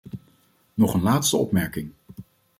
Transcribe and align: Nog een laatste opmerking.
Nog 0.73 0.93
een 0.93 1.01
laatste 1.01 1.37
opmerking. 1.37 1.91